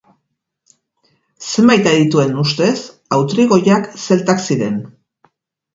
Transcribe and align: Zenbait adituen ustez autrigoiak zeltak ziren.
Zenbait 1.49 1.89
adituen 1.91 2.33
ustez 2.45 2.75
autrigoiak 3.21 3.91
zeltak 4.09 4.45
ziren. 4.51 4.85